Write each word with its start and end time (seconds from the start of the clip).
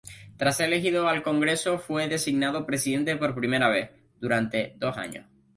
Tras 0.35 0.57
ser 0.57 0.65
elegido 0.65 1.07
al 1.07 1.21
Congreso 1.21 1.77
fue 1.77 2.07
designado 2.07 2.65
Presidente 2.65 3.15
por 3.17 3.35
primera 3.35 3.69
vez, 3.69 3.91
durante 4.19 4.73
dos 4.79 4.97
años. 4.97 5.27